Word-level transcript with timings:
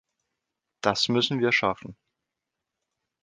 Das 0.81 1.09
müssen 1.09 1.39
wir 1.41 1.51
schaffen. 1.51 1.95